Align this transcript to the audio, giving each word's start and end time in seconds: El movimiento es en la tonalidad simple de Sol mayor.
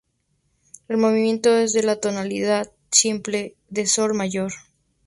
El 0.87 0.97
movimiento 0.97 1.55
es 1.55 1.75
en 1.75 1.85
la 1.85 1.95
tonalidad 1.99 2.71
simple 2.89 3.55
de 3.69 3.85
Sol 3.85 4.15
mayor. 4.15 4.51